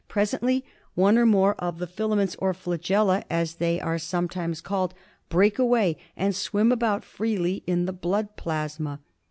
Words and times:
Presently 0.07 0.65
one 0.95 1.15
or 1.15 1.27
more 1.27 1.53
of 1.59 1.77
the 1.77 1.85
fila 1.85 2.15
ments, 2.15 2.35
or 2.39 2.55
flagella, 2.55 3.23
as 3.29 3.57
they 3.57 3.79
are 3.79 3.99
sometimes 3.99 4.59
called, 4.59 4.95
break 5.29 5.59
away 5.59 5.95
and 6.17 6.35
swim 6.35 6.71
about 6.71 7.03
freely 7.03 7.61
in 7.67 7.85
the 7.85 7.93
blood 7.93 8.35
plasma. 8.35 8.99